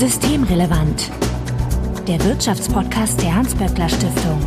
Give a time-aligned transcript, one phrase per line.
[0.00, 1.10] Systemrelevant.
[2.08, 4.40] Der Wirtschaftspodcast der Hans-Böckler Stiftung.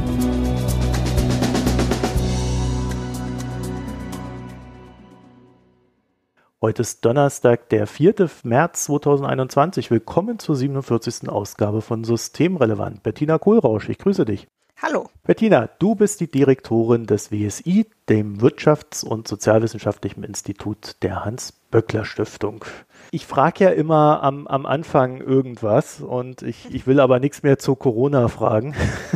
[6.59, 8.31] Heute ist Donnerstag, der 4.
[8.41, 9.91] März 2021.
[9.91, 11.29] Willkommen zur 47.
[11.29, 13.04] Ausgabe von Systemrelevant.
[13.04, 14.47] Bettina Kohlrausch, ich grüße dich.
[14.86, 15.09] Hallo.
[15.23, 22.65] Bettina, du bist die Direktorin des WSI, dem Wirtschafts- und Sozialwissenschaftlichen Institut der Hans-Böckler-Stiftung.
[23.09, 27.57] Ich frage ja immer am, am Anfang irgendwas und ich, ich will aber nichts mehr
[27.57, 28.75] zu Corona fragen.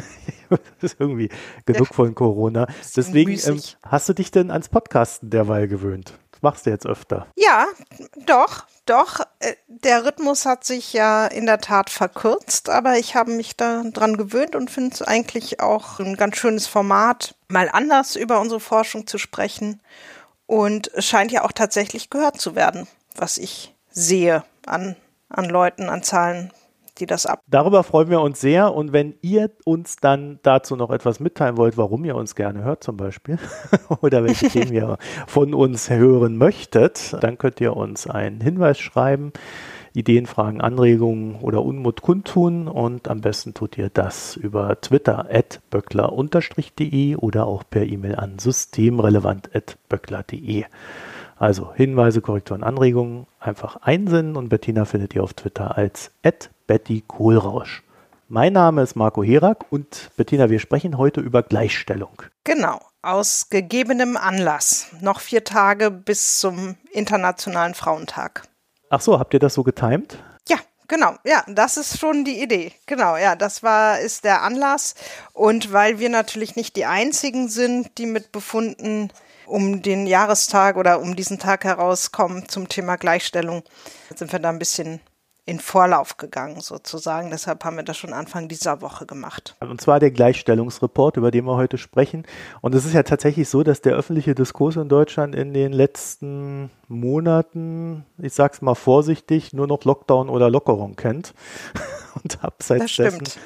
[0.50, 1.28] das ist irgendwie
[1.66, 2.68] genug von Corona.
[2.96, 6.14] Deswegen ähm, hast du dich denn ans Podcasten derweil gewöhnt?
[6.32, 7.28] Das machst du jetzt öfter.
[7.36, 7.66] Ja,
[8.26, 9.22] doch, doch.
[9.40, 14.18] Äh, der Rhythmus hat sich ja in der Tat verkürzt, aber ich habe mich daran
[14.18, 19.08] gewöhnt und finde es eigentlich auch ein ganz schönes Format, mal anders über unsere Forschung
[19.08, 19.82] zu sprechen.
[20.46, 24.96] Und es scheint ja auch tatsächlich gehört zu werden, was ich sehe an,
[25.30, 26.54] an Leuten, an Zahlen,
[26.98, 27.42] die das ab.
[27.48, 28.74] Darüber freuen wir uns sehr.
[28.74, 32.84] Und wenn ihr uns dann dazu noch etwas mitteilen wollt, warum ihr uns gerne hört
[32.84, 33.38] zum Beispiel
[34.02, 39.32] oder welche Themen ihr von uns hören möchtet, dann könnt ihr uns einen Hinweis schreiben.
[39.94, 45.60] Ideen, Fragen, Anregungen oder Unmut kundtun und am besten tut ihr das über Twitter at
[45.72, 50.66] böckler-de oder auch per E-Mail an systemrelevant.böckler.de.
[51.36, 56.12] Also Hinweise, Korrekturen, Anregungen einfach einsenden und Bettina findet ihr auf Twitter als
[56.68, 57.82] Betty Kohlrausch.
[58.28, 62.22] Mein Name ist Marco Herak und Bettina, wir sprechen heute über Gleichstellung.
[62.44, 64.88] Genau, aus gegebenem Anlass.
[65.00, 68.44] Noch vier Tage bis zum Internationalen Frauentag.
[68.90, 70.18] Ach so, habt ihr das so getimt?
[70.50, 70.58] Ja,
[70.90, 71.16] genau.
[71.24, 72.74] Ja, das ist schon die Idee.
[72.86, 74.96] Genau, ja, das war, ist der Anlass.
[75.32, 79.10] Und weil wir natürlich nicht die einzigen sind, die mit Befunden
[79.46, 83.64] um den Jahrestag oder um diesen Tag herauskommen zum Thema Gleichstellung,
[84.14, 85.00] sind wir da ein bisschen
[85.48, 87.32] in Vorlauf gegangen sozusagen.
[87.32, 89.56] Deshalb haben wir das schon Anfang dieser Woche gemacht.
[89.62, 92.26] Und zwar der Gleichstellungsreport, über den wir heute sprechen.
[92.60, 96.70] Und es ist ja tatsächlich so, dass der öffentliche Diskurs in Deutschland in den letzten
[96.90, 101.34] Monaten, ich sag's mal vorsichtig, nur noch Lockdown oder Lockerung kennt.
[102.24, 103.28] Und abseits das stimmt.
[103.28, 103.42] dessen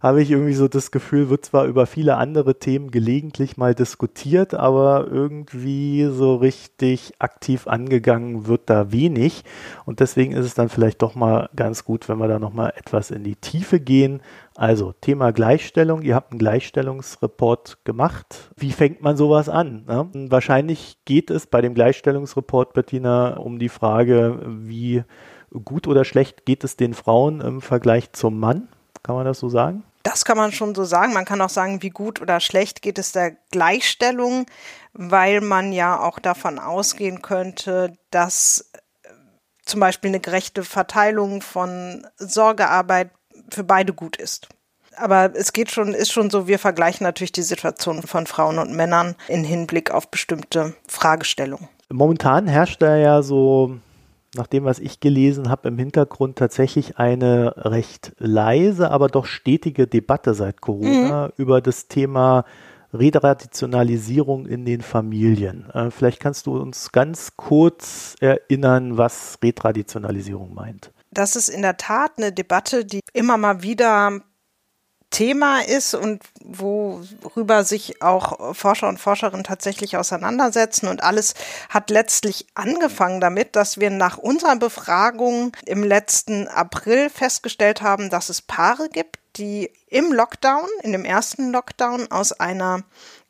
[0.00, 4.54] habe ich irgendwie so das Gefühl, wird zwar über viele andere Themen gelegentlich mal diskutiert,
[4.54, 9.44] aber irgendwie so richtig aktiv angegangen wird da wenig.
[9.84, 13.10] Und deswegen ist es dann vielleicht doch mal ganz gut, wenn wir da nochmal etwas
[13.10, 14.20] in die Tiefe gehen.
[14.54, 16.02] Also Thema Gleichstellung.
[16.02, 18.50] Ihr habt einen Gleichstellungsreport gemacht.
[18.56, 19.84] Wie fängt man sowas an?
[19.86, 20.30] Ne?
[20.30, 25.04] Wahrscheinlich geht es bei dem Gleichstellungsreport, Bettina, um die Frage, wie
[25.64, 28.68] gut oder schlecht geht es den Frauen im Vergleich zum Mann?
[29.06, 29.84] Kann man das so sagen?
[30.02, 31.12] Das kann man schon so sagen.
[31.12, 34.46] Man kann auch sagen, wie gut oder schlecht geht es der Gleichstellung,
[34.94, 39.10] weil man ja auch davon ausgehen könnte, dass äh,
[39.64, 43.10] zum Beispiel eine gerechte Verteilung von Sorgearbeit
[43.52, 44.48] für beide gut ist.
[44.96, 48.74] Aber es geht schon, ist schon so, wir vergleichen natürlich die Situation von Frauen und
[48.74, 51.68] Männern in Hinblick auf bestimmte Fragestellungen.
[51.92, 53.78] Momentan herrscht da ja so
[54.36, 59.86] nach dem, was ich gelesen habe, im Hintergrund tatsächlich eine recht leise, aber doch stetige
[59.86, 61.32] Debatte seit Corona mhm.
[61.36, 62.44] über das Thema
[62.92, 65.68] Retraditionalisierung in den Familien.
[65.70, 70.92] Äh, vielleicht kannst du uns ganz kurz erinnern, was Retraditionalisierung meint.
[71.10, 74.20] Das ist in der Tat eine Debatte, die immer mal wieder
[75.10, 80.88] Thema ist und worüber sich auch Forscher und Forscherinnen tatsächlich auseinandersetzen.
[80.88, 81.34] Und alles
[81.68, 88.28] hat letztlich angefangen damit, dass wir nach unserer Befragung im letzten April festgestellt haben, dass
[88.28, 92.82] es Paare gibt, die im Lockdown, in dem ersten Lockdown aus einer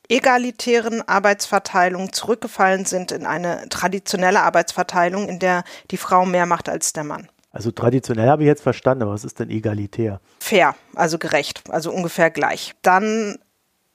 [0.09, 6.93] egalitären Arbeitsverteilung zurückgefallen sind in eine traditionelle Arbeitsverteilung, in der die Frau mehr macht als
[6.93, 7.29] der Mann.
[7.57, 10.21] Also traditionell habe ich jetzt verstanden, aber was ist denn egalitär?
[10.39, 12.75] Fair, also gerecht, also ungefähr gleich.
[12.83, 13.39] Dann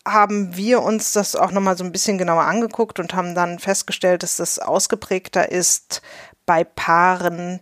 [0.05, 4.25] haben wir uns das auch nochmal so ein bisschen genauer angeguckt und haben dann festgestellt,
[4.25, 6.03] dass das ausgeprägter ist
[6.45, 7.61] bei Paaren,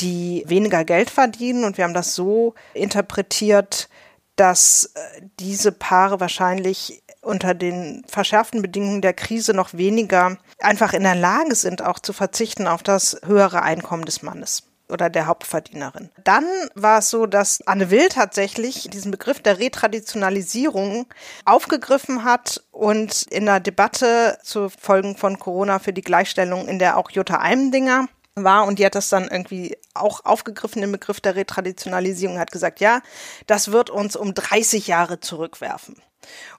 [0.00, 1.64] die weniger Geld verdienen.
[1.64, 3.88] Und wir haben das so interpretiert,
[4.36, 11.02] dass äh, diese Paare wahrscheinlich unter den verschärften Bedingungen der Krise noch weniger einfach in
[11.02, 16.10] der Lage sind, auch zu verzichten auf das höhere Einkommen des Mannes oder der Hauptverdienerin.
[16.24, 16.44] Dann
[16.74, 21.06] war es so, dass Anne Will tatsächlich diesen Begriff der Retraditionalisierung
[21.44, 26.96] aufgegriffen hat und in der Debatte zu Folgen von Corona für die Gleichstellung, in der
[26.98, 31.36] auch Jutta Eimdinger war und die hat das dann irgendwie auch aufgegriffen, den Begriff der
[31.36, 33.00] Retraditionalisierung, hat gesagt, ja,
[33.46, 35.96] das wird uns um 30 Jahre zurückwerfen.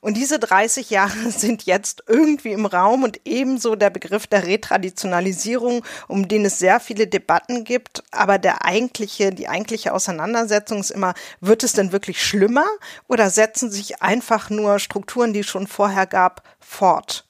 [0.02, 5.84] Und diese 30 Jahre sind jetzt irgendwie im Raum und ebenso der Begriff der Retraditionalisierung,
[6.08, 8.04] um den es sehr viele Debatten gibt.
[8.12, 12.66] Aber der eigentliche, die eigentliche Auseinandersetzung ist immer, wird es denn wirklich schlimmer
[13.08, 17.26] oder setzen sich einfach nur Strukturen, die es schon vorher gab, fort?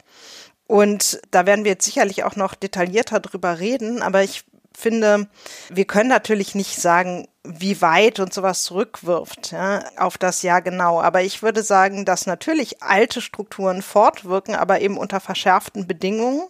[0.68, 5.28] Und da werden wir jetzt sicherlich auch noch detaillierter drüber reden, aber ich finde,
[5.70, 11.00] wir können natürlich nicht sagen, wie weit und sowas zurückwirft ja, auf das Jahr genau.
[11.00, 16.48] Aber ich würde sagen, dass natürlich alte Strukturen fortwirken, aber eben unter verschärften Bedingungen,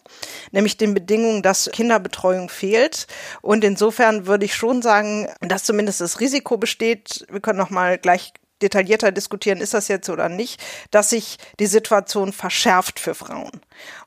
[0.52, 3.08] nämlich den Bedingungen, dass Kinderbetreuung fehlt.
[3.42, 7.26] Und insofern würde ich schon sagen, dass zumindest das Risiko besteht.
[7.30, 10.62] Wir können noch mal gleich detaillierter diskutieren, ist das jetzt oder nicht,
[10.92, 13.52] dass sich die Situation verschärft für Frauen.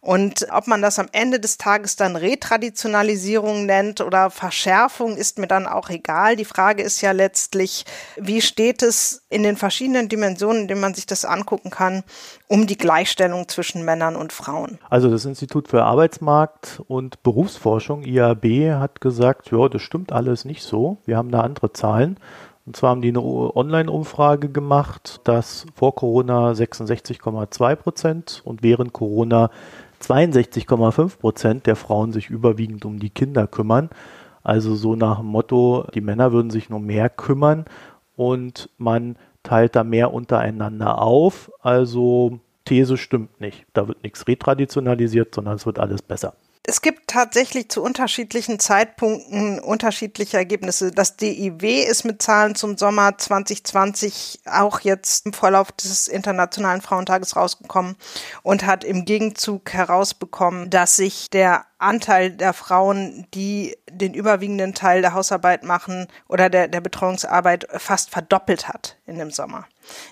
[0.01, 5.47] Und ob man das am Ende des Tages dann Retraditionalisierung nennt oder Verschärfung, ist mir
[5.47, 6.37] dann auch egal.
[6.37, 7.85] Die Frage ist ja letztlich,
[8.17, 12.05] wie steht es in den verschiedenen Dimensionen, in denen man sich das angucken kann,
[12.47, 14.79] um die Gleichstellung zwischen Männern und Frauen?
[14.89, 20.63] Also das Institut für Arbeitsmarkt und Berufsforschung, IAB, hat gesagt, ja, das stimmt alles nicht
[20.63, 20.97] so.
[21.05, 22.19] Wir haben da andere Zahlen.
[22.69, 29.51] Und zwar haben die eine Online-Umfrage gemacht, dass vor Corona 66,2 Prozent und während Corona
[30.03, 33.89] 62,5 Prozent der Frauen sich überwiegend um die Kinder kümmern.
[34.43, 37.65] Also so nach dem Motto, die Männer würden sich nur mehr kümmern
[38.17, 41.51] und man teilt da mehr untereinander auf.
[41.63, 43.65] Also These stimmt nicht.
[43.73, 46.35] Da wird nichts retraditionalisiert, sondern es wird alles besser.
[46.69, 50.93] Es gibt tatsächlich zu unterschiedlichen Zeitpunkten unterschiedliche Ergebnisse.
[50.93, 57.37] Das DIW ist mit Zahlen zum Sommer 2020 auch jetzt im Vorlauf des Internationalen Frauentages
[57.37, 57.97] rausgekommen
[58.43, 65.01] und hat im Gegenzug herausbekommen, dass sich der Anteil der Frauen, die den überwiegenden Teil
[65.01, 69.67] der Hausarbeit machen oder der, der Betreuungsarbeit fast verdoppelt hat in dem Sommer.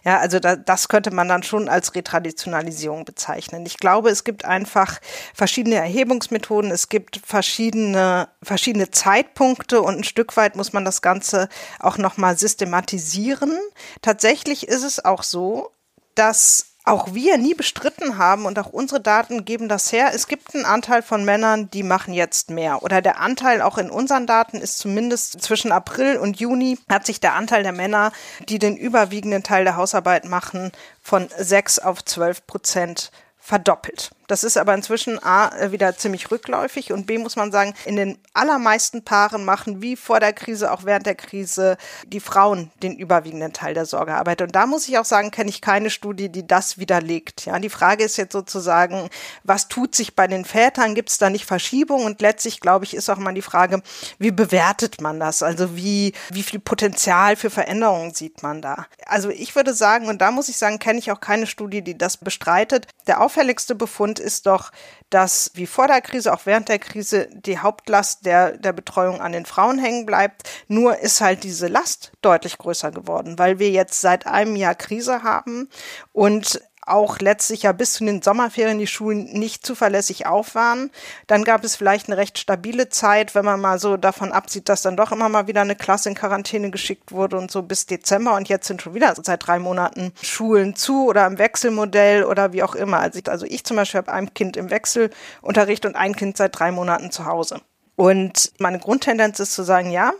[0.05, 3.67] Ja, also da, das könnte man dann schon als Retraditionalisierung bezeichnen.
[3.67, 5.01] Ich glaube, es gibt einfach
[5.35, 11.49] verschiedene Erhebungsmethoden, es gibt verschiedene, verschiedene Zeitpunkte und ein Stück weit muss man das Ganze
[11.81, 13.59] auch nochmal systematisieren.
[14.03, 15.71] Tatsächlich ist es auch so,
[16.15, 20.13] dass auch wir nie bestritten haben und auch unsere Daten geben das her.
[20.15, 22.83] Es gibt einen Anteil von Männern, die machen jetzt mehr.
[22.85, 27.19] Oder der Anteil auch in unseren Daten ist zumindest zwischen April und Juni hat sich
[27.19, 28.13] der Anteil der Männer,
[28.49, 30.71] die den überwiegenden Teil der Hausarbeit machen,
[31.03, 34.11] von sechs auf zwölf Prozent verdoppelt.
[34.27, 37.97] Das ist aber inzwischen A äh, wieder ziemlich rückläufig und B muss man sagen, in
[37.97, 41.77] den allermeisten Paaren machen wie vor der Krise, auch während der Krise,
[42.07, 44.43] die Frauen den überwiegenden Teil der Sorgearbeit.
[44.43, 47.47] Und da muss ich auch sagen, kenne ich keine Studie, die das widerlegt.
[47.47, 49.09] Ja, die Frage ist jetzt sozusagen,
[49.45, 50.95] was tut sich bei den Vätern?
[50.95, 52.05] Gibt es da nicht Verschiebung?
[52.05, 53.83] Und letztlich, glaube ich, ist auch mal die Frage,
[54.19, 55.43] wie bewertet man das?
[55.43, 58.87] Also wie, wie viel Potenzial für Veränderungen sieht man da?
[59.07, 61.97] Also ich würde sagen, und da muss ich sagen, kenne ich auch keine Studie, die
[61.97, 62.87] das bestreitet.
[63.07, 64.71] Der auffälligste Befund Grund ist doch,
[65.11, 69.33] dass wie vor der Krise, auch während der Krise, die Hauptlast der, der Betreuung an
[69.33, 70.49] den Frauen hängen bleibt.
[70.69, 75.23] Nur ist halt diese Last deutlich größer geworden, weil wir jetzt seit einem Jahr Krise
[75.23, 75.69] haben
[76.13, 80.91] und auch letztlich ja bis zu den Sommerferien die Schulen nicht zuverlässig auf waren.
[81.27, 84.83] Dann gab es vielleicht eine recht stabile Zeit, wenn man mal so davon absieht, dass
[84.83, 88.35] dann doch immer mal wieder eine Klasse in Quarantäne geschickt wurde und so bis Dezember
[88.35, 92.63] und jetzt sind schon wieder seit drei Monaten Schulen zu oder im Wechselmodell oder wie
[92.63, 93.01] auch immer.
[93.01, 96.59] Also ich, also ich zum Beispiel habe ein Kind im Wechselunterricht und ein Kind seit
[96.59, 97.61] drei Monaten zu Hause.
[97.97, 100.13] Und meine Grundtendenz ist zu sagen, ja,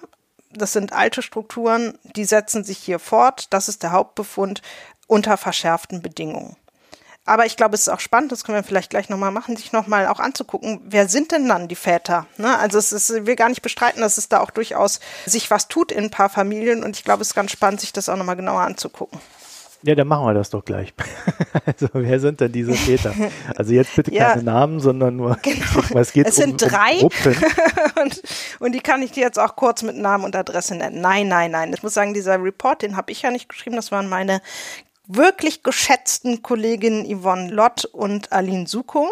[0.53, 3.53] das sind alte Strukturen, die setzen sich hier fort.
[3.53, 4.63] Das ist der Hauptbefund
[5.07, 6.57] unter verschärften Bedingungen.
[7.27, 9.73] Aber ich glaube, es ist auch spannend, das können wir vielleicht gleich nochmal machen, sich
[9.73, 12.27] nochmal auch anzugucken, wer sind denn dann die Väter?
[12.39, 12.57] Ne?
[12.57, 15.91] Also es ist, wir gar nicht bestreiten, dass es da auch durchaus sich was tut
[15.91, 18.37] in ein paar Familien und ich glaube, es ist ganz spannend, sich das auch nochmal
[18.37, 19.19] genauer anzugucken.
[19.83, 20.95] Ja, dann machen wir das doch gleich.
[21.67, 23.15] also wer sind denn diese Väter?
[23.57, 25.83] Also jetzt bitte ja, keine Namen, sondern nur, genau.
[26.01, 27.11] es geht Es sind um, drei um
[28.03, 28.23] und,
[28.61, 31.01] und die kann ich dir jetzt auch kurz mit Namen und Adresse nennen.
[31.01, 31.73] Nein, nein, nein.
[31.75, 34.41] Ich muss sagen, dieser Report, den habe ich ja nicht geschrieben, das waren meine
[35.07, 39.11] wirklich geschätzten Kolleginnen Yvonne Lott und Aline Suko.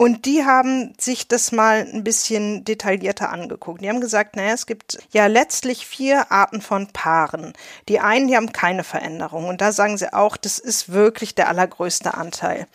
[0.00, 3.82] Und die haben sich das mal ein bisschen detaillierter angeguckt.
[3.82, 7.52] Die haben gesagt, naja, es gibt ja letztlich vier Arten von Paaren.
[7.88, 9.48] Die einen, die haben keine Veränderung.
[9.48, 12.68] Und da sagen sie auch, das ist wirklich der allergrößte Anteil.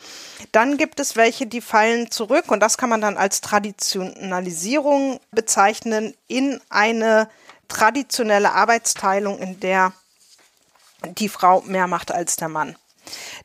[0.52, 2.52] Dann gibt es welche, die fallen zurück.
[2.52, 7.30] Und das kann man dann als Traditionalisierung bezeichnen in eine
[7.70, 9.94] traditionelle Arbeitsteilung, in der
[11.06, 12.76] die Frau mehr macht als der Mann.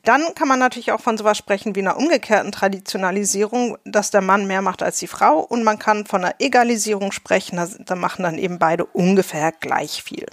[0.04, 4.46] Dann kann man natürlich auch von sowas sprechen wie einer umgekehrten Traditionalisierung, dass der Mann
[4.46, 8.38] mehr macht als die Frau und man kann von einer Egalisierung sprechen, da machen dann
[8.38, 10.26] eben beide ungefähr gleich viel.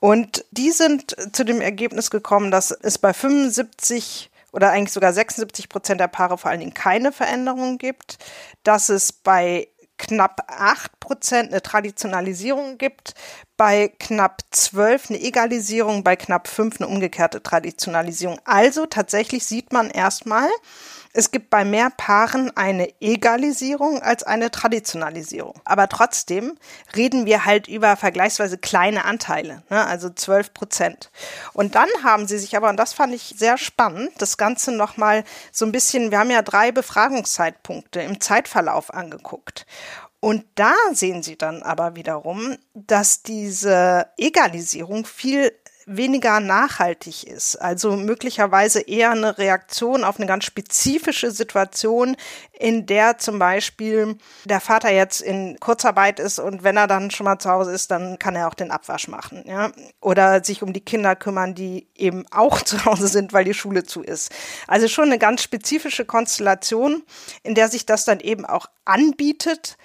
[0.00, 5.68] Und die sind zu dem Ergebnis gekommen, dass es bei 75 oder eigentlich sogar 76
[5.68, 8.18] Prozent der Paare vor allen Dingen keine Veränderungen gibt,
[8.64, 9.68] dass es bei
[10.02, 13.14] knapp 8 Prozent eine Traditionalisierung gibt,
[13.56, 18.40] bei knapp 12 eine Egalisierung, bei knapp 5 eine umgekehrte Traditionalisierung.
[18.44, 20.48] Also tatsächlich sieht man erstmal,
[21.12, 25.60] es gibt bei mehr Paaren eine Egalisierung als eine Traditionalisierung.
[25.64, 26.56] Aber trotzdem
[26.96, 29.84] reden wir halt über vergleichsweise kleine Anteile, ne?
[29.86, 31.10] also 12 Prozent.
[31.52, 35.24] Und dann haben sie sich aber, und das fand ich sehr spannend, das Ganze nochmal
[35.50, 39.66] so ein bisschen, wir haben ja drei Befragungszeitpunkte im Zeitverlauf angeguckt.
[40.20, 45.52] Und da sehen Sie dann aber wiederum, dass diese Egalisierung viel
[45.86, 47.56] weniger nachhaltig ist.
[47.56, 52.16] Also möglicherweise eher eine Reaktion auf eine ganz spezifische Situation,
[52.52, 57.24] in der zum Beispiel der Vater jetzt in Kurzarbeit ist und wenn er dann schon
[57.24, 59.72] mal zu Hause ist, dann kann er auch den Abwasch machen, ja.
[60.00, 63.84] Oder sich um die Kinder kümmern, die eben auch zu Hause sind, weil die Schule
[63.84, 64.30] zu ist.
[64.68, 67.02] Also schon eine ganz spezifische Konstellation,
[67.42, 69.76] in der sich das dann eben auch anbietet,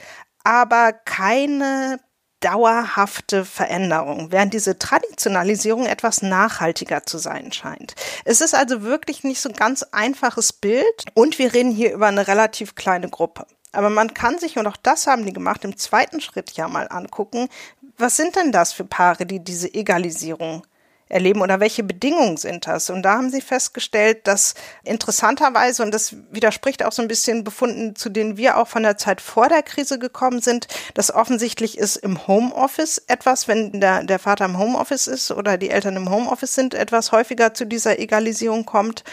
[0.44, 2.00] aber keine
[2.39, 7.96] dauerhafte Veränderung, während diese Traditionalisierung etwas nachhaltiger zu sein scheint.
[8.25, 12.08] Es ist also wirklich nicht so ein ganz einfaches Bild und wir reden hier über
[12.08, 13.46] eine relativ kleine Gruppe.
[13.72, 16.88] Aber man kann sich, und auch das haben die gemacht, im zweiten Schritt ja mal
[16.89, 17.50] angucken,
[17.98, 20.65] was sind denn das für Paare, die diese Egalisierung
[21.09, 22.89] erleben oder welche Bedingungen sind das?
[22.89, 27.95] Und da haben sie festgestellt, dass interessanterweise, und das widerspricht auch so ein bisschen Befunden,
[27.95, 31.95] zu denen wir auch von der Zeit vor der Krise gekommen sind, dass offensichtlich ist
[31.97, 36.53] im Homeoffice etwas, wenn der, der Vater im Homeoffice ist oder die Eltern im Homeoffice
[36.53, 39.03] sind, etwas häufiger zu dieser Egalisierung kommt.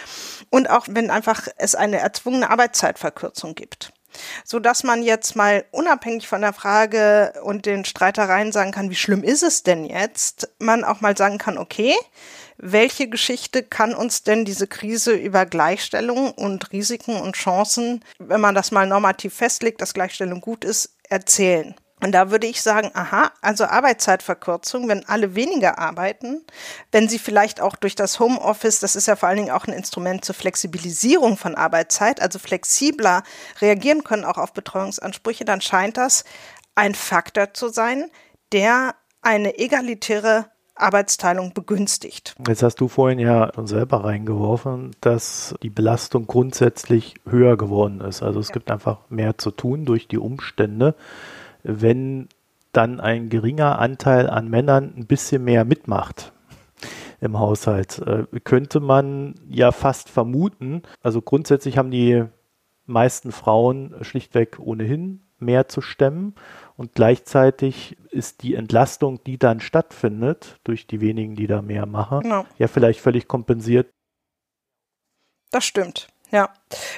[0.51, 3.94] Und auch wenn einfach es eine erzwungene Arbeitszeitverkürzung gibt
[4.45, 8.95] so dass man jetzt mal unabhängig von der Frage und den Streitereien sagen kann, wie
[8.95, 11.95] schlimm ist es denn jetzt, man auch mal sagen kann, okay,
[12.57, 18.55] welche Geschichte kann uns denn diese Krise über Gleichstellung und Risiken und Chancen, wenn man
[18.55, 21.75] das mal normativ festlegt, dass Gleichstellung gut ist, erzählen?
[22.05, 26.43] Und da würde ich sagen, aha, also Arbeitszeitverkürzung, wenn alle weniger arbeiten,
[26.93, 29.73] wenn sie vielleicht auch durch das Homeoffice, das ist ja vor allen Dingen auch ein
[29.73, 33.23] Instrument zur Flexibilisierung von Arbeitszeit, also flexibler
[33.63, 36.25] reagieren können auch auf Betreuungsansprüche, dann scheint das
[36.75, 38.11] ein Faktor zu sein,
[38.53, 40.45] der eine egalitäre
[40.75, 42.35] Arbeitsteilung begünstigt.
[42.47, 48.23] Jetzt hast du vorhin ja schon selber reingeworfen, dass die Belastung grundsätzlich höher geworden ist.
[48.23, 48.53] Also es ja.
[48.53, 50.95] gibt einfach mehr zu tun durch die Umstände
[51.65, 52.29] wenn
[52.73, 56.33] dann ein geringer Anteil an Männern ein bisschen mehr mitmacht
[57.21, 62.25] im Haushalt, äh, könnte man ja fast vermuten, also grundsätzlich haben die
[62.87, 66.35] meisten Frauen schlichtweg ohnehin mehr zu stemmen
[66.77, 72.21] und gleichzeitig ist die Entlastung, die dann stattfindet, durch die wenigen, die da mehr machen,
[72.21, 72.45] genau.
[72.59, 73.89] ja vielleicht völlig kompensiert.
[75.51, 76.09] Das stimmt.
[76.31, 76.53] Ja,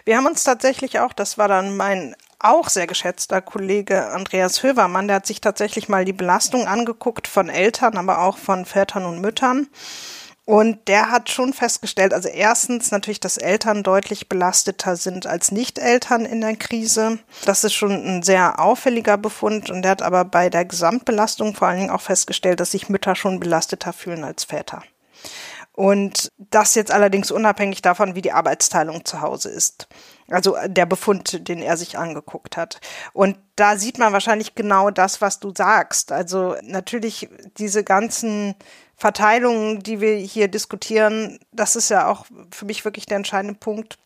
[0.04, 5.08] wir haben uns tatsächlich auch, das war dann mein auch sehr geschätzter Kollege Andreas Hövermann,
[5.08, 9.20] der hat sich tatsächlich mal die Belastung angeguckt von Eltern, aber auch von Vätern und
[9.20, 9.68] Müttern.
[10.46, 16.24] Und der hat schon festgestellt, also erstens natürlich, dass Eltern deutlich belasteter sind als Nicht-Eltern
[16.24, 17.18] in der Krise.
[17.44, 19.70] Das ist schon ein sehr auffälliger Befund.
[19.70, 23.16] Und der hat aber bei der Gesamtbelastung vor allen Dingen auch festgestellt, dass sich Mütter
[23.16, 24.84] schon belasteter fühlen als Väter.
[25.72, 29.88] Und das jetzt allerdings unabhängig davon, wie die Arbeitsteilung zu Hause ist.
[30.30, 32.80] Also äh, der Befund, den er sich angeguckt hat.
[33.12, 36.12] Und da sieht man wahrscheinlich genau das, was du sagst.
[36.12, 37.28] Also natürlich
[37.58, 38.54] diese ganzen
[38.96, 43.98] Verteilungen, die wir hier diskutieren, das ist ja auch für mich wirklich der entscheidende Punkt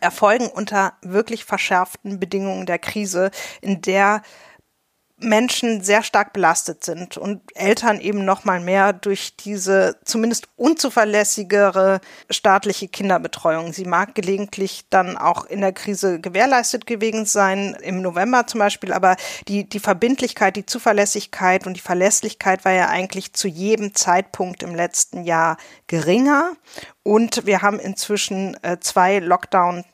[0.00, 4.22] erfolgen unter wirklich verschärften Bedingungen der Krise, in der
[5.20, 12.00] Menschen sehr stark belastet sind und Eltern eben noch mal mehr durch diese zumindest unzuverlässigere
[12.30, 13.72] staatliche Kinderbetreuung.
[13.72, 18.92] Sie mag gelegentlich dann auch in der Krise gewährleistet gewesen sein, im November zum Beispiel,
[18.92, 19.16] aber
[19.48, 24.74] die, die Verbindlichkeit, die Zuverlässigkeit und die Verlässlichkeit war ja eigentlich zu jedem Zeitpunkt im
[24.74, 25.56] letzten Jahr
[25.88, 26.52] geringer.
[27.02, 29.84] Und wir haben inzwischen äh, zwei Lockdown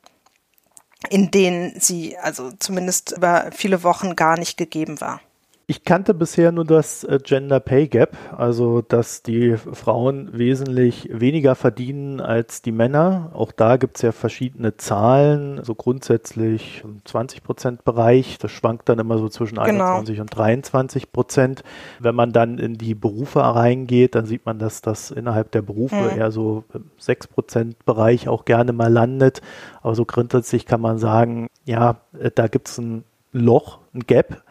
[1.11, 5.21] in denen sie also zumindest über viele Wochen gar nicht gegeben war.
[5.67, 11.55] Ich kannte bisher nur das äh, Gender Pay Gap, also dass die Frauen wesentlich weniger
[11.55, 13.31] verdienen als die Männer.
[13.33, 18.37] Auch da gibt es ja verschiedene Zahlen, so grundsätzlich im 20 Prozent Bereich.
[18.37, 19.97] Das schwankt dann immer so zwischen genau.
[19.97, 21.63] 21 und 23 Prozent.
[21.99, 26.11] Wenn man dann in die Berufe reingeht, dann sieht man, dass das innerhalb der Berufe
[26.11, 26.19] hm.
[26.19, 29.41] eher so im 6 Prozent Bereich auch gerne mal landet.
[29.81, 34.43] Aber so grundsätzlich kann man sagen, ja, äh, da gibt es ein Loch, ein Gap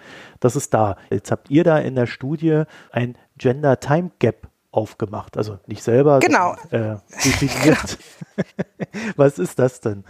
[0.43, 0.97] das ist da.
[1.09, 5.37] Jetzt habt ihr da in der Studie ein Gender Time Gap aufgemacht.
[5.37, 6.55] Also nicht selber, genau.
[6.69, 7.97] Sondern, äh, definiert.
[9.15, 10.03] Was ist das denn?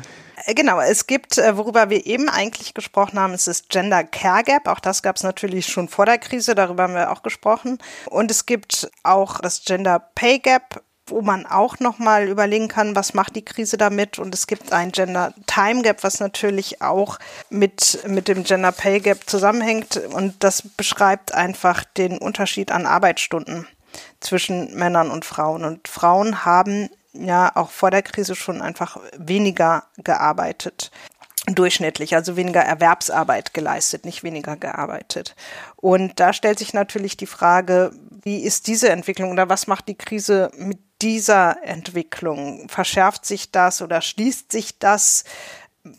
[0.46, 4.44] Äh, genau, es gibt, äh, worüber wir eben eigentlich gesprochen haben, es ist Gender Care
[4.44, 4.68] Gap.
[4.68, 7.78] Auch das gab es natürlich schon vor der Krise, darüber haben wir auch gesprochen.
[8.10, 13.14] Und es gibt auch das Gender Pay Gap wo man auch nochmal überlegen kann, was
[13.14, 14.20] macht die Krise damit.
[14.20, 17.20] Und es gibt ein Gender Time Gap, was natürlich auch
[17.50, 19.98] mit, mit dem Gender Pay Gap zusammenhängt.
[19.98, 23.68] Und das beschreibt einfach den Unterschied an Arbeitsstunden
[24.20, 25.66] zwischen Männern und Frauen.
[25.66, 30.92] Und Frauen haben ja auch vor der Krise schon einfach weniger gearbeitet
[31.46, 35.36] durchschnittlich, also weniger Erwerbsarbeit geleistet, nicht weniger gearbeitet.
[35.76, 37.92] Und da stellt sich natürlich die Frage,
[38.24, 42.68] wie ist diese Entwicklung oder was macht die Krise mit dieser Entwicklung?
[42.70, 45.26] Verschärft sich das oder schließt sich das,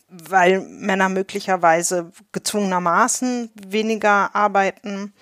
[0.08, 5.12] weil Männer möglicherweise gezwungenermaßen weniger arbeiten?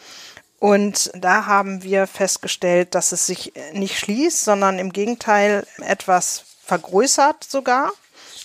[0.60, 7.42] Und da haben wir festgestellt, dass es sich nicht schließt, sondern im Gegenteil etwas vergrößert
[7.42, 7.90] sogar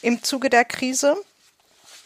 [0.01, 1.15] im Zuge der Krise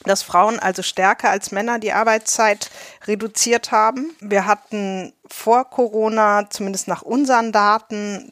[0.04, 2.72] dass Frauen also stärker als Männer die Arbeitszeit
[3.06, 4.16] reduziert haben.
[4.20, 8.32] Wir hatten vor Corona, zumindest nach unseren Daten,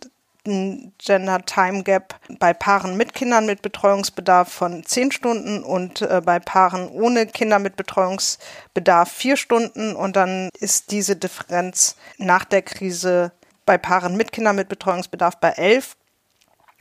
[0.50, 6.22] ein Gender Time Gap bei Paaren mit Kindern mit Betreuungsbedarf von zehn Stunden und äh,
[6.24, 9.96] bei Paaren ohne Kinder mit Betreuungsbedarf vier Stunden.
[9.96, 13.32] Und dann ist diese Differenz nach der Krise
[13.66, 15.96] bei Paaren mit Kindern mit Betreuungsbedarf bei elf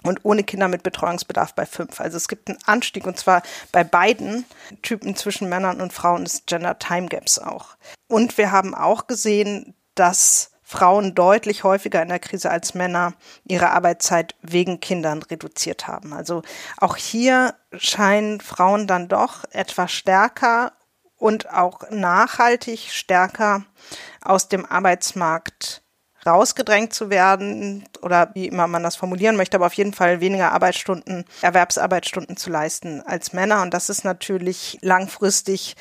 [0.03, 2.01] und ohne Kinder mit Betreuungsbedarf bei fünf.
[2.01, 4.45] Also es gibt einen Anstieg und zwar bei beiden
[4.83, 7.77] Typen zwischen Männern und Frauen des Gender Time Gaps auch.
[8.09, 13.71] Und wir haben auch gesehen, dass Frauen deutlich häufiger in der Krise als Männer ihre
[13.71, 16.13] Arbeitszeit wegen Kindern reduziert haben.
[16.13, 16.43] Also
[16.77, 20.73] auch hier scheinen Frauen dann doch etwas stärker
[21.17, 23.65] und auch nachhaltig stärker
[24.21, 25.81] aus dem Arbeitsmarkt
[26.27, 30.53] rausgedrängt zu werden oder wie immer man das formulieren möchte, aber auf jeden Fall weniger
[30.53, 33.63] Arbeitsstunden, Erwerbsarbeitsstunden zu leisten als Männer.
[33.63, 35.77] Und das ist natürlich langfristig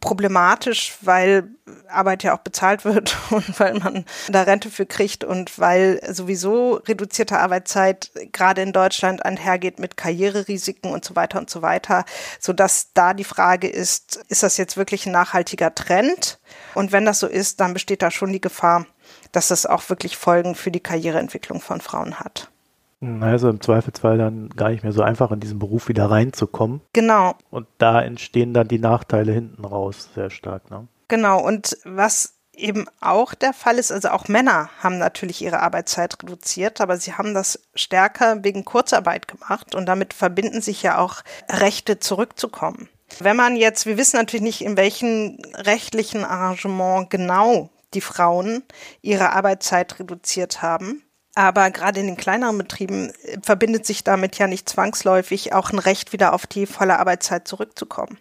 [0.00, 1.48] problematisch, weil
[1.88, 6.74] Arbeit ja auch bezahlt wird und weil man da Rente für kriegt und weil sowieso
[6.74, 12.04] reduzierte Arbeitszeit gerade in Deutschland einhergeht mit Karriererisiken und so weiter und so weiter,
[12.40, 16.38] so dass da die Frage ist, ist das jetzt wirklich ein nachhaltiger Trend?
[16.74, 18.86] Und wenn das so ist, dann besteht da schon die Gefahr,
[19.32, 22.50] dass das auch wirklich Folgen für die Karriereentwicklung von Frauen hat.
[23.00, 26.80] Also im Zweifelsfall dann gar nicht mehr so einfach in diesen Beruf wieder reinzukommen.
[26.92, 27.34] Genau.
[27.50, 30.70] Und da entstehen dann die Nachteile hinten raus sehr stark.
[30.70, 30.88] Ne?
[31.06, 31.40] Genau.
[31.40, 36.80] Und was eben auch der Fall ist, also auch Männer haben natürlich ihre Arbeitszeit reduziert,
[36.80, 42.00] aber sie haben das stärker wegen Kurzarbeit gemacht und damit verbinden sich ja auch Rechte
[42.00, 42.88] zurückzukommen.
[43.20, 48.64] Wenn man jetzt, wir wissen natürlich nicht, in welchem rechtlichen Arrangement genau die Frauen
[49.00, 51.02] ihre Arbeitszeit reduziert haben.
[51.38, 55.78] Aber gerade in den kleineren Betrieben äh, verbindet sich damit ja nicht zwangsläufig auch ein
[55.78, 58.18] Recht, wieder auf die volle Arbeitszeit zurückzukommen.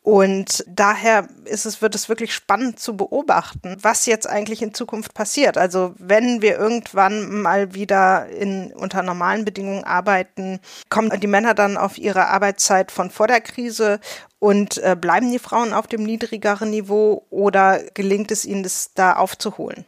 [0.00, 5.12] Und daher ist es, wird es wirklich spannend zu beobachten, was jetzt eigentlich in Zukunft
[5.12, 5.58] passiert.
[5.58, 11.76] Also wenn wir irgendwann mal wieder in, unter normalen Bedingungen arbeiten, kommen die Männer dann
[11.76, 14.00] auf ihre Arbeitszeit von vor der Krise
[14.38, 19.16] und äh, bleiben die Frauen auf dem niedrigeren Niveau oder gelingt es ihnen, das da
[19.16, 19.84] aufzuholen?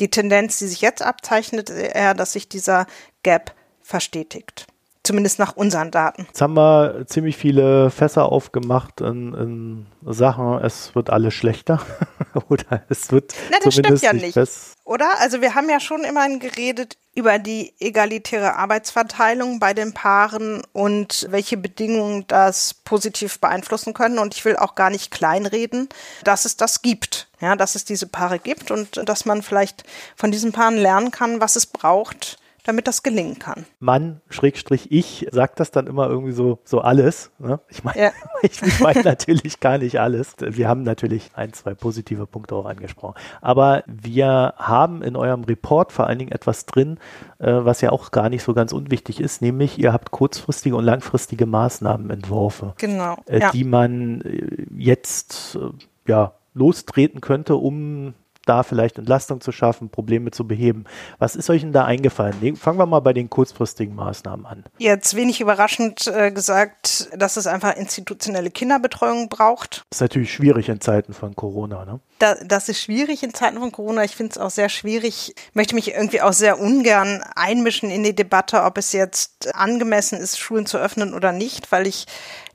[0.00, 2.86] Die Tendenz, die sich jetzt abzeichnet, eher, dass sich dieser
[3.22, 4.66] Gap verstetigt.
[5.06, 6.24] Zumindest nach unseren Daten.
[6.26, 11.80] Jetzt haben wir ziemlich viele Fässer aufgemacht in, in Sachen, es wird alles schlechter.
[12.48, 14.36] Oder es wird Na, das zumindest stimmt ja nicht.
[14.36, 14.52] nicht.
[14.84, 15.06] Oder?
[15.20, 21.26] Also wir haben ja schon immerhin geredet über die egalitäre Arbeitsverteilung bei den Paaren und
[21.30, 24.18] welche Bedingungen das positiv beeinflussen können.
[24.18, 25.88] Und ich will auch gar nicht kleinreden,
[26.24, 27.28] dass es das gibt.
[27.40, 29.84] Ja, dass es diese Paare gibt und dass man vielleicht
[30.16, 33.64] von diesen Paaren lernen kann, was es braucht, damit das gelingen kann.
[33.78, 37.30] Mann, Schrägstrich ich, sagt das dann immer irgendwie so, so alles.
[37.38, 37.60] Ne?
[37.68, 38.10] Ich meine Ja.
[38.42, 40.34] ich, ich meine natürlich gar nicht alles.
[40.40, 43.14] Wir haben natürlich ein, zwei positive Punkte auch angesprochen.
[43.40, 46.98] Aber wir haben in eurem Report vor allen Dingen etwas drin,
[47.38, 50.84] äh, was ja auch gar nicht so ganz unwichtig ist, nämlich ihr habt kurzfristige und
[50.84, 53.16] langfristige Maßnahmen entworfen, Genau.
[53.26, 53.50] äh, ja.
[53.50, 58.14] die man äh, jetzt äh, ja lostreten könnte, um
[58.46, 60.84] da vielleicht Entlastung zu schaffen, Probleme zu beheben.
[61.18, 62.56] Was ist euch denn da eingefallen?
[62.56, 64.64] Fangen wir mal bei den kurzfristigen Maßnahmen an.
[64.78, 69.84] Jetzt wenig überraschend äh, gesagt, dass es einfach institutionelle Kinderbetreuung braucht.
[69.90, 72.00] ist natürlich schwierig in Zeiten von Corona, ne?
[72.18, 74.02] Da, das ist schwierig in Zeiten von Corona.
[74.04, 75.34] Ich finde es auch sehr schwierig.
[75.36, 80.18] Ich möchte mich irgendwie auch sehr ungern einmischen in die Debatte, ob es jetzt angemessen
[80.18, 82.06] ist, Schulen zu öffnen oder nicht, weil ich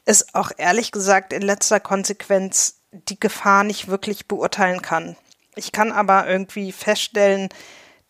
[0.06, 5.16] es auch ehrlich gesagt in letzter Konsequenz die Gefahr nicht wirklich beurteilen kann.
[5.56, 7.50] Ich kann aber irgendwie feststellen,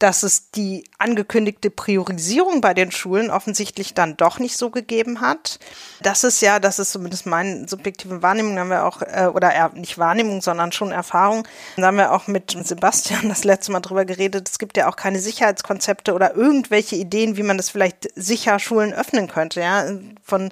[0.01, 5.59] dass es die angekündigte Priorisierung bei den Schulen offensichtlich dann doch nicht so gegeben hat.
[6.01, 9.99] Das ist ja, das ist zumindest meine subjektive Wahrnehmung, haben wir auch, äh, oder nicht
[9.99, 11.47] Wahrnehmung, sondern schon Erfahrung.
[11.77, 14.49] Da haben wir auch mit Sebastian das letzte Mal drüber geredet.
[14.49, 18.93] Es gibt ja auch keine Sicherheitskonzepte oder irgendwelche Ideen, wie man das vielleicht sicher Schulen
[18.93, 19.85] öffnen könnte, ja.
[20.23, 20.51] Von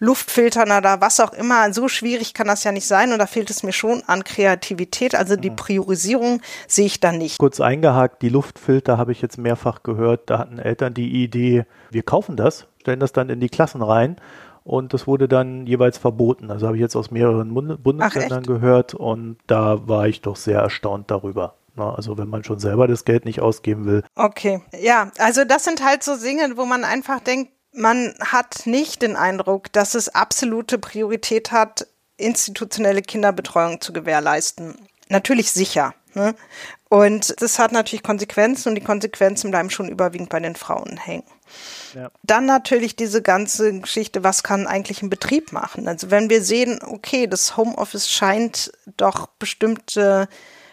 [0.00, 1.72] Luftfiltern oder was auch immer.
[1.72, 5.14] So schwierig kann das ja nicht sein und da fehlt es mir schon an Kreativität.
[5.14, 5.56] Also die mhm.
[5.56, 7.38] Priorisierung sehe ich da nicht.
[7.38, 10.30] Kurz eingehakt, die Luftfilter habe ich jetzt mehrfach gehört.
[10.30, 14.16] Da hatten Eltern die Idee, wir kaufen das, stellen das dann in die Klassen rein
[14.64, 16.50] und das wurde dann jeweils verboten.
[16.50, 20.60] Also habe ich jetzt aus mehreren Bundesländern Ach, gehört und da war ich doch sehr
[20.60, 21.54] erstaunt darüber.
[21.76, 24.02] Also wenn man schon selber das Geld nicht ausgeben will.
[24.14, 29.02] Okay, ja, also das sind halt so Dinge, wo man einfach denkt, man hat nicht
[29.02, 34.74] den Eindruck, dass es absolute Priorität hat, institutionelle Kinderbetreuung zu gewährleisten.
[35.08, 35.94] Natürlich sicher.
[36.18, 36.34] Ne?
[36.88, 41.22] Und das hat natürlich Konsequenzen und die Konsequenzen bleiben schon überwiegend bei den Frauen hängen.
[41.94, 42.10] Ja.
[42.24, 45.86] Dann natürlich diese ganze Geschichte, was kann eigentlich ein Betrieb machen?
[45.86, 50.28] Also wenn wir sehen, okay, das Homeoffice scheint doch bestimmte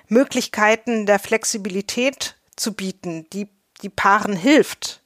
[0.08, 3.48] Möglichkeiten der Flexibilität zu bieten, die
[3.82, 5.02] die Paaren hilft,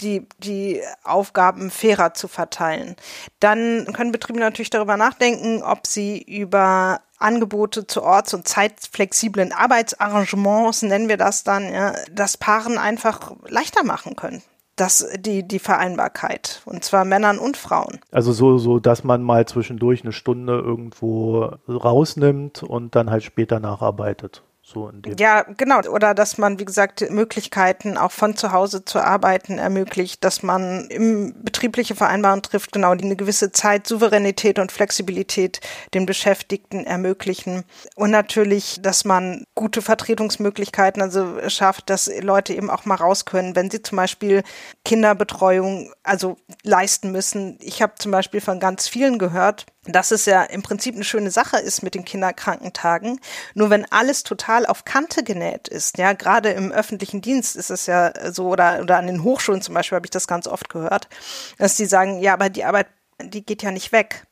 [0.00, 2.96] die, die Aufgaben fairer zu verteilen.
[3.40, 10.82] Dann können Betriebe natürlich darüber nachdenken, ob sie über Angebote zu orts- und zeitflexiblen Arbeitsarrangements,
[10.82, 14.42] nennen wir das dann, ja, das Paaren einfach leichter machen können.
[14.76, 16.62] Das, die, die Vereinbarkeit.
[16.64, 18.00] Und zwar Männern und Frauen.
[18.10, 23.60] Also so, so, dass man mal zwischendurch eine Stunde irgendwo rausnimmt und dann halt später
[23.60, 24.42] nacharbeitet.
[24.64, 25.80] So in dem ja, genau.
[25.88, 30.86] Oder dass man, wie gesagt, Möglichkeiten auch von zu Hause zu arbeiten ermöglicht, dass man
[30.86, 35.60] im betriebliche Vereinbarungen trifft, genau, die eine gewisse Zeit, Souveränität und Flexibilität
[35.94, 37.64] den Beschäftigten ermöglichen.
[37.96, 43.56] Und natürlich, dass man gute Vertretungsmöglichkeiten also schafft, dass Leute eben auch mal raus können,
[43.56, 44.44] wenn sie zum Beispiel
[44.84, 47.58] Kinderbetreuung also leisten müssen.
[47.60, 51.30] Ich habe zum Beispiel von ganz vielen gehört, dass es ja im Prinzip eine schöne
[51.30, 53.20] Sache ist mit den Kinderkrankentagen.
[53.54, 57.86] Nur wenn alles total auf Kante genäht ist, ja, gerade im öffentlichen Dienst ist es
[57.86, 61.08] ja so, oder, oder an den Hochschulen zum Beispiel habe ich das ganz oft gehört,
[61.58, 62.86] dass die sagen, ja, aber die Arbeit,
[63.20, 64.24] die geht ja nicht weg.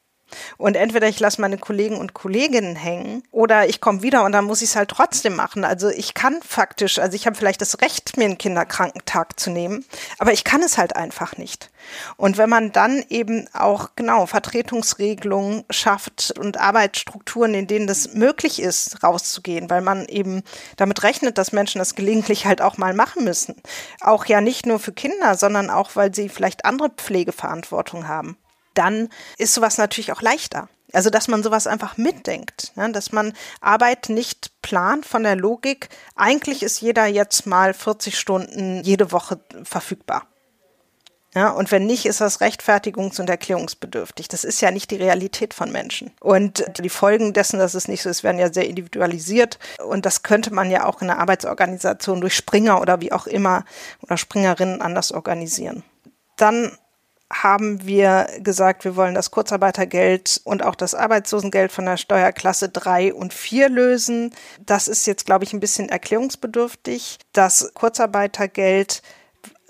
[0.56, 4.44] Und entweder ich lasse meine Kollegen und Kolleginnen hängen oder ich komme wieder und dann
[4.44, 5.64] muss ich es halt trotzdem machen.
[5.64, 9.84] Also ich kann faktisch, also ich habe vielleicht das Recht, mir einen Kinderkrankentag zu nehmen,
[10.18, 11.70] aber ich kann es halt einfach nicht.
[12.16, 18.60] Und wenn man dann eben auch genau Vertretungsregelungen schafft und Arbeitsstrukturen, in denen das möglich
[18.60, 20.42] ist, rauszugehen, weil man eben
[20.76, 23.56] damit rechnet, dass Menschen das gelegentlich halt auch mal machen müssen.
[24.00, 28.36] Auch ja nicht nur für Kinder, sondern auch, weil sie vielleicht andere Pflegeverantwortung haben
[28.74, 30.68] dann ist sowas natürlich auch leichter.
[30.92, 35.88] Also, dass man sowas einfach mitdenkt, ja, dass man Arbeit nicht plant von der Logik.
[36.16, 40.26] Eigentlich ist jeder jetzt mal 40 Stunden jede Woche verfügbar.
[41.32, 44.26] Ja, und wenn nicht, ist das rechtfertigungs- und erklärungsbedürftig.
[44.26, 46.10] Das ist ja nicht die Realität von Menschen.
[46.18, 49.60] Und die Folgen dessen, dass es nicht so ist, werden ja sehr individualisiert.
[49.78, 53.64] Und das könnte man ja auch in der Arbeitsorganisation durch Springer oder wie auch immer
[54.02, 55.84] oder Springerinnen anders organisieren.
[56.36, 56.76] Dann
[57.32, 63.14] haben wir gesagt, wir wollen das Kurzarbeitergeld und auch das Arbeitslosengeld von der Steuerklasse 3
[63.14, 64.34] und 4 lösen.
[64.66, 67.18] Das ist jetzt, glaube ich, ein bisschen erklärungsbedürftig.
[67.32, 69.02] Das Kurzarbeitergeld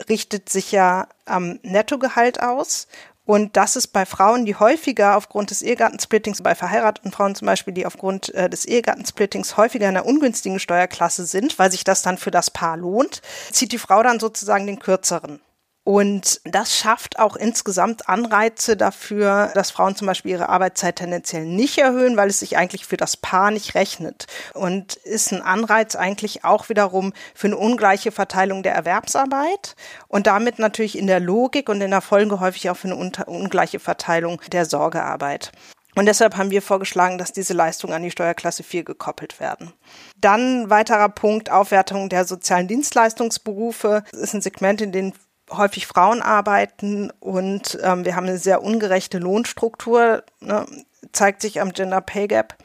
[0.08, 2.88] richtet sich ja am Nettogehalt aus.
[3.26, 7.74] Und das ist bei Frauen, die häufiger aufgrund des Ehegattensplittings, bei verheirateten Frauen zum Beispiel,
[7.74, 12.18] die aufgrund äh, des Ehegattensplittings häufiger in einer ungünstigen Steuerklasse sind, weil sich das dann
[12.18, 15.40] für das Paar lohnt, zieht die Frau dann sozusagen den kürzeren.
[15.82, 21.78] Und das schafft auch insgesamt Anreize dafür, dass Frauen zum Beispiel ihre Arbeitszeit tendenziell nicht
[21.78, 24.26] erhöhen, weil es sich eigentlich für das Paar nicht rechnet.
[24.52, 29.74] Und ist ein Anreiz eigentlich auch wiederum für eine ungleiche Verteilung der Erwerbsarbeit
[30.06, 33.80] und damit natürlich in der Logik und in der Folge häufig auch für eine ungleiche
[33.80, 35.50] Verteilung der Sorgearbeit.
[35.96, 39.72] Und deshalb haben wir vorgeschlagen, dass diese Leistungen an die Steuerklasse 4 gekoppelt werden.
[40.20, 44.04] Dann weiterer Punkt, Aufwertung der sozialen Dienstleistungsberufe.
[44.12, 45.12] Das ist ein Segment, in dem
[45.50, 50.66] häufig Frauen arbeiten und ähm, wir haben eine sehr ungerechte Lohnstruktur, ne,
[51.12, 52.56] zeigt sich am Gender Pay Gap.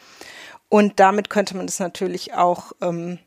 [0.70, 3.20] Und damit könnte man es natürlich auch ähm,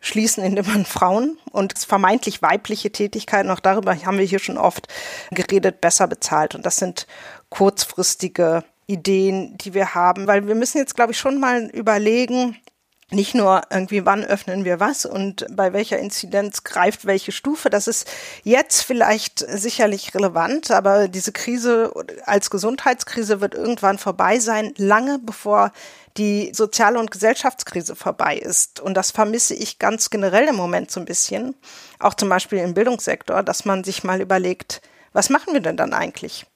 [0.00, 4.88] schließen, indem man Frauen und vermeintlich weibliche Tätigkeiten, auch darüber haben wir hier schon oft
[5.30, 6.54] geredet, besser bezahlt.
[6.54, 7.06] Und das sind
[7.50, 12.56] kurzfristige Ideen, die wir haben, weil wir müssen jetzt, glaube ich, schon mal überlegen,
[13.10, 17.70] nicht nur irgendwie, wann öffnen wir was und bei welcher Inzidenz greift welche Stufe.
[17.70, 18.08] Das ist
[18.44, 21.92] jetzt vielleicht sicherlich relevant, aber diese Krise
[22.24, 25.72] als Gesundheitskrise wird irgendwann vorbei sein, lange bevor
[26.16, 28.80] die soziale und Gesellschaftskrise vorbei ist.
[28.80, 31.54] Und das vermisse ich ganz generell im Moment so ein bisschen,
[31.98, 35.92] auch zum Beispiel im Bildungssektor, dass man sich mal überlegt, was machen wir denn dann
[35.92, 36.46] eigentlich?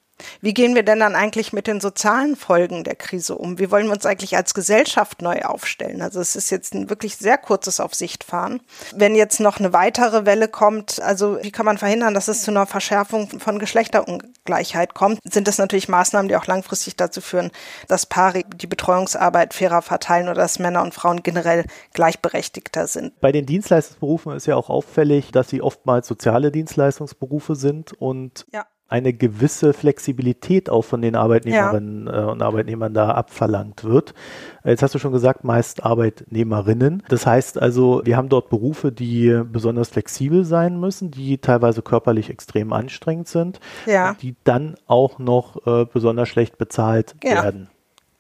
[0.41, 3.59] Wie gehen wir denn dann eigentlich mit den sozialen Folgen der Krise um?
[3.59, 6.03] Wie wollen wir uns eigentlich als Gesellschaft neu aufstellen?
[6.03, 8.61] Also es ist jetzt ein wirklich sehr kurzes auf Sicht fahren.
[8.95, 12.51] Wenn jetzt noch eine weitere Welle kommt, also wie kann man verhindern, dass es zu
[12.51, 17.51] einer Verschärfung von Geschlechterungleichheit kommt, sind das natürlich Maßnahmen, die auch langfristig dazu führen,
[17.89, 23.19] dass Paare die Betreuungsarbeit fairer verteilen oder dass Männer und Frauen generell gleichberechtigter sind.
[23.21, 28.65] Bei den Dienstleistungsberufen ist ja auch auffällig, dass sie oftmals soziale Dienstleistungsberufe sind und ja
[28.89, 32.23] eine gewisse Flexibilität auch von den Arbeitnehmerinnen ja.
[32.23, 34.15] Äh, und Arbeitnehmern da abverlangt wird.
[34.63, 37.03] Jetzt hast du schon gesagt, meist Arbeitnehmerinnen.
[37.09, 42.31] Das heißt also, wir haben dort Berufe, die besonders flexibel sein müssen, die teilweise körperlich
[42.31, 44.17] extrem anstrengend sind, ja.
[44.21, 47.43] die dann auch noch äh, besonders schlecht bezahlt ja.
[47.43, 47.69] werden.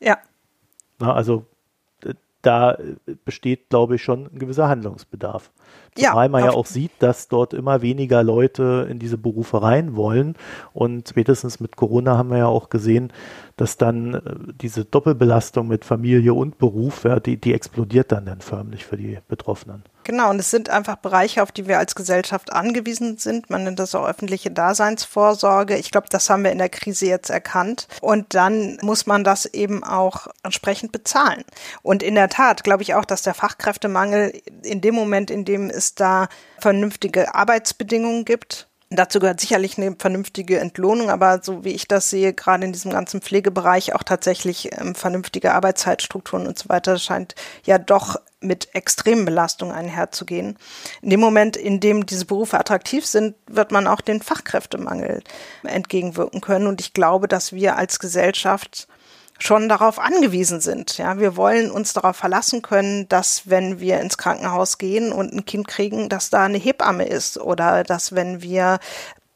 [0.00, 0.18] Ja.
[0.98, 1.44] Na, also
[2.44, 2.77] da
[3.24, 5.50] besteht, glaube ich, schon ein gewisser Handlungsbedarf.
[5.96, 9.94] Zumal ja, man ja auch sieht, dass dort immer weniger Leute in diese Berufe rein
[9.94, 10.37] wollen.
[10.72, 13.12] Und spätestens mit Corona haben wir ja auch gesehen,
[13.57, 14.20] dass dann äh,
[14.61, 19.18] diese Doppelbelastung mit Familie und Beruf, ja, die, die explodiert dann dann förmlich für die
[19.28, 19.85] Betroffenen.
[20.04, 23.48] Genau, und es sind einfach Bereiche, auf die wir als Gesellschaft angewiesen sind.
[23.48, 25.78] Man nennt das auch öffentliche Daseinsvorsorge.
[25.78, 27.88] Ich glaube, das haben wir in der Krise jetzt erkannt.
[28.02, 31.44] Und dann muss man das eben auch entsprechend bezahlen.
[31.83, 35.70] Und in der Tat glaube ich auch, dass der Fachkräftemangel in dem Moment, in dem
[35.70, 36.29] es da
[36.61, 42.33] vernünftige Arbeitsbedingungen gibt, Dazu gehört sicherlich eine vernünftige Entlohnung, aber so wie ich das sehe,
[42.33, 47.79] gerade in diesem ganzen Pflegebereich auch tatsächlich ähm, vernünftige Arbeitszeitstrukturen und so weiter scheint ja
[47.79, 50.59] doch mit extremen Belastungen einherzugehen.
[51.01, 55.23] In dem Moment, in dem diese Berufe attraktiv sind, wird man auch den Fachkräftemangel
[55.64, 56.66] entgegenwirken können.
[56.66, 58.87] Und ich glaube, dass wir als Gesellschaft
[59.38, 60.97] schon darauf angewiesen sind.
[60.99, 65.44] Ja, wir wollen uns darauf verlassen können, dass wenn wir ins Krankenhaus gehen und ein
[65.44, 68.79] Kind kriegen, dass da eine Hebamme ist oder dass wenn wir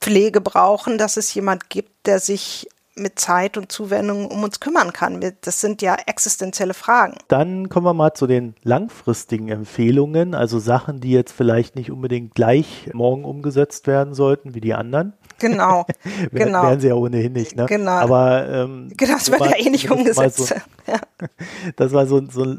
[0.00, 4.92] Pflege brauchen, dass es jemand gibt, der sich mit Zeit und Zuwendung um uns kümmern
[4.92, 5.20] kann.
[5.40, 7.14] Das sind ja existenzielle Fragen.
[7.28, 12.34] Dann kommen wir mal zu den langfristigen Empfehlungen, also Sachen, die jetzt vielleicht nicht unbedingt
[12.34, 15.14] gleich morgen umgesetzt werden sollten wie die anderen.
[15.38, 15.86] Genau,
[16.32, 16.62] genau.
[16.64, 17.66] Wären sie ja ohnehin nicht, ne?
[17.66, 17.92] Genau.
[17.92, 20.38] Aber ähm, genau, das wird ja eh nicht umgesetzt.
[20.38, 20.54] So,
[20.86, 20.98] ja.
[21.76, 22.56] Das war so, so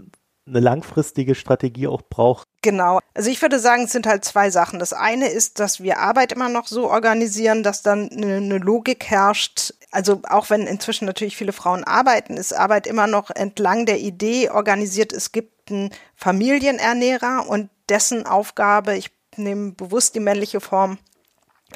[0.49, 2.47] eine langfristige Strategie auch braucht.
[2.61, 2.99] Genau.
[3.13, 4.79] Also ich würde sagen, es sind halt zwei Sachen.
[4.79, 9.05] Das eine ist, dass wir Arbeit immer noch so organisieren, dass dann eine, eine Logik
[9.05, 9.73] herrscht.
[9.91, 14.49] Also auch wenn inzwischen natürlich viele Frauen arbeiten, ist Arbeit immer noch entlang der Idee
[14.49, 20.97] organisiert, es gibt einen Familienernährer und dessen Aufgabe, ich nehme bewusst die männliche Form,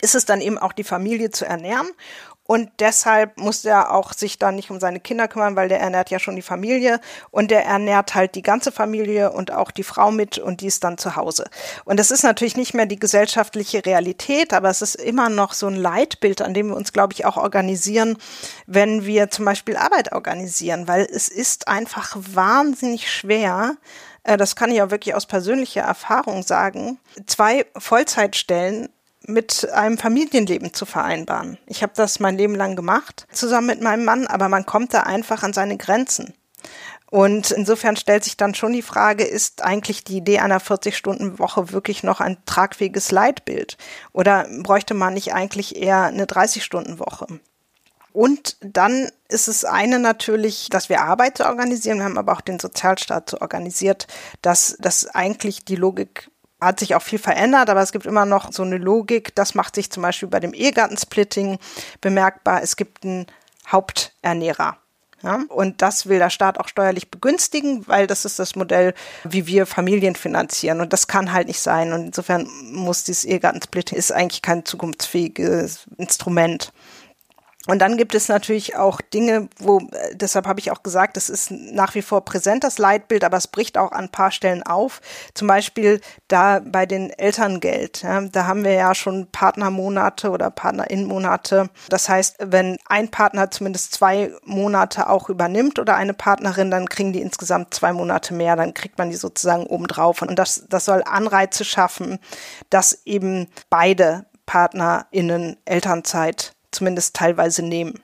[0.02, 1.88] ist es dann eben auch die Familie zu ernähren.
[2.46, 6.10] Und deshalb muss er auch sich dann nicht um seine Kinder kümmern, weil der ernährt
[6.10, 7.00] ja schon die Familie
[7.32, 10.84] und der ernährt halt die ganze Familie und auch die Frau mit und die ist
[10.84, 11.46] dann zu Hause.
[11.86, 15.68] Und das ist natürlich nicht mehr die gesellschaftliche Realität, aber es ist immer noch so
[15.68, 18.18] ein Leitbild, an dem wir uns, glaube ich, auch organisieren,
[18.68, 23.78] wenn wir zum Beispiel Arbeit organisieren, weil es ist einfach wahnsinnig schwer,
[24.24, 28.90] äh, das kann ich auch wirklich aus persönlicher Erfahrung sagen, zwei Vollzeitstellen
[29.26, 31.58] mit einem Familienleben zu vereinbaren.
[31.68, 35.02] Ich habe das mein Leben lang gemacht, zusammen mit meinem Mann, aber man kommt da
[35.02, 36.34] einfach an seine Grenzen.
[37.10, 42.02] Und insofern stellt sich dann schon die Frage, ist eigentlich die Idee einer 40-Stunden-Woche wirklich
[42.02, 43.78] noch ein tragfähiges Leitbild?
[44.14, 47.28] Oder bräuchte man nicht eigentlich eher eine 30-Stunden-Woche?
[48.14, 52.00] Und dann ist es eine natürlich, dass wir Arbeit zu organisieren.
[52.00, 54.08] Wir haben aber auch den Sozialstaat so organisiert,
[54.42, 56.32] dass das eigentlich die Logik
[56.64, 59.36] hat sich auch viel verändert, aber es gibt immer noch so eine Logik.
[59.36, 61.60] Das macht sich zum Beispiel bei dem Ehegattensplitting
[62.02, 62.62] bemerkbar.
[62.62, 63.28] Es gibt einen
[63.68, 64.78] Haupternährer.
[65.24, 69.48] Ja, und das will der Staat auch steuerlich begünstigen, weil das ist das Modell, wie
[69.48, 70.82] wir Familien finanzieren.
[70.82, 71.94] Und das kann halt nicht sein.
[71.94, 76.74] Und insofern muss dieses Ehegattensplitting ist eigentlich kein zukunftsfähiges Instrument.
[77.66, 81.30] Und dann gibt es natürlich auch Dinge, wo, äh, deshalb habe ich auch gesagt, es
[81.30, 84.64] ist nach wie vor präsent, das Leitbild, aber es bricht auch an ein paar Stellen
[84.64, 85.00] auf.
[85.34, 88.04] Zum Beispiel da bei den Elterngeld.
[88.04, 91.70] Ja, da haben wir ja schon Partnermonate oder Partnerinnenmonate.
[91.88, 97.14] Das heißt, wenn ein Partner zumindest zwei Monate auch übernimmt oder eine Partnerin, dann kriegen
[97.14, 100.22] die insgesamt zwei Monate mehr, dann kriegt man die sozusagen obendrauf.
[100.22, 102.20] Und das, das soll Anreize schaffen,
[102.70, 108.02] dass eben beide PartnerInnen Elternzeit zumindest teilweise nehmen.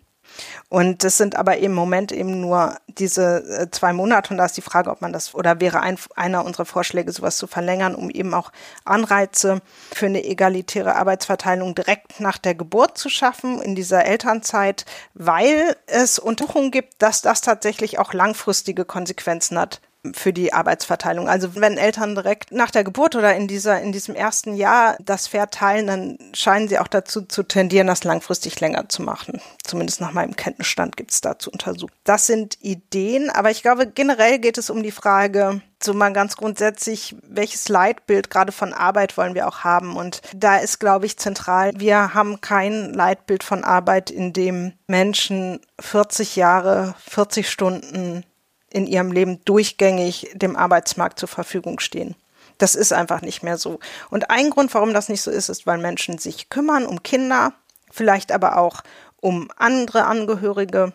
[0.70, 4.58] Und das sind aber im Moment eben nur diese äh, zwei Monate und da ist
[4.58, 8.10] die Frage, ob man das oder wäre ein, einer unserer Vorschläge, sowas zu verlängern, um
[8.10, 8.52] eben auch
[8.86, 15.76] Anreize für eine egalitäre Arbeitsverteilung direkt nach der Geburt zu schaffen in dieser Elternzeit, weil
[15.88, 19.82] es Untersuchungen gibt, dass das tatsächlich auch langfristige Konsequenzen hat
[20.14, 21.28] für die Arbeitsverteilung.
[21.28, 25.28] Also wenn Eltern direkt nach der Geburt oder in dieser in diesem ersten Jahr das
[25.28, 29.42] Pferd teilen, dann scheinen sie auch dazu zu tendieren, das langfristig länger zu machen.
[29.64, 32.00] Zumindest nach meinem Kenntnisstand gibt es dazu Untersuchungen.
[32.06, 36.36] Das sind Ideen, aber ich glaube generell geht es um die Frage, so mal ganz
[36.36, 39.96] grundsätzlich, welches Leitbild gerade von Arbeit wollen wir auch haben?
[39.96, 45.62] Und da ist, glaube ich, zentral, wir haben kein Leitbild von Arbeit, in dem Menschen
[45.80, 48.26] 40 Jahre, 40 Stunden
[48.72, 52.16] in ihrem Leben durchgängig dem Arbeitsmarkt zur Verfügung stehen.
[52.58, 53.80] Das ist einfach nicht mehr so.
[54.10, 57.54] Und ein Grund, warum das nicht so ist, ist, weil Menschen sich kümmern um Kinder,
[57.90, 58.82] vielleicht aber auch
[59.22, 60.94] um andere Angehörige,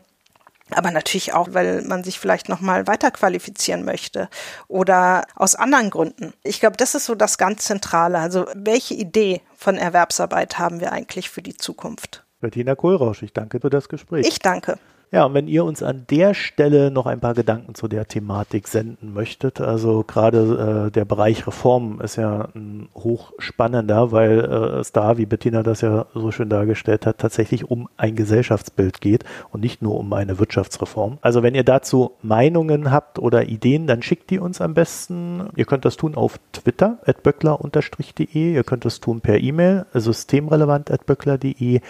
[0.71, 4.29] aber natürlich auch, weil man sich vielleicht noch mal weiter qualifizieren möchte
[4.69, 6.33] oder aus anderen Gründen.
[6.43, 8.19] Ich glaube, das ist so das ganz Zentrale.
[8.19, 12.25] Also welche Idee von Erwerbsarbeit haben wir eigentlich für die Zukunft?
[12.41, 14.27] Bettina Kohlrausch, ich danke für das Gespräch.
[14.27, 14.79] Ich danke.
[15.15, 18.67] Ja, und wenn ihr uns an der Stelle noch ein paar Gedanken zu der Thematik
[18.67, 24.91] senden möchtet, also gerade äh, der Bereich Reform ist ja ein hochspannender, weil äh, es
[24.91, 29.23] da, wie Bettina das ja so schön dargestellt hat, tatsächlich um ein Gesellschaftsbild geht
[29.53, 31.19] und nicht nur um eine Wirtschaftsreform.
[31.21, 35.49] Also wenn ihr dazu Meinungen habt oder Ideen, dann schickt die uns am besten.
[35.55, 38.55] Ihr könnt das tun auf Twitter, at böckler-de.
[38.55, 41.83] Ihr könnt das tun per E-Mail, systemrelevant at böckler.de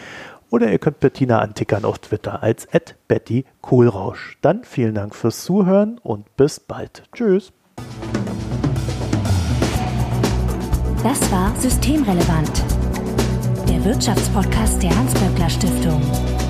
[0.54, 2.68] oder ihr könnt Bettina antickern auf Twitter als
[3.08, 4.38] Betty Kohlrausch.
[4.40, 7.02] Dann vielen Dank fürs Zuhören und bis bald.
[7.12, 7.52] Tschüss.
[11.02, 12.62] Das war Systemrelevant,
[13.68, 16.43] der Wirtschaftspodcast der Hans-Böckler Stiftung.